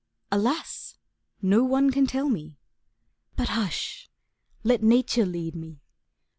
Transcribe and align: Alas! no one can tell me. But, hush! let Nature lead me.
Alas! 0.31 0.97
no 1.43 1.63
one 1.63 1.91
can 1.91 2.07
tell 2.07 2.27
me. 2.27 2.57
But, 3.35 3.49
hush! 3.49 4.09
let 4.63 4.81
Nature 4.81 5.27
lead 5.27 5.53
me. 5.55 5.79